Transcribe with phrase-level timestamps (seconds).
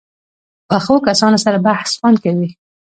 [0.69, 2.49] پخو کسانو سره بحث خوند کوي